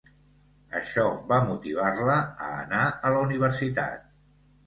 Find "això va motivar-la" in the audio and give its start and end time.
0.79-2.15